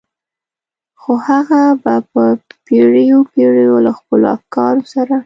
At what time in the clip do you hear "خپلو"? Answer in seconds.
3.99-4.25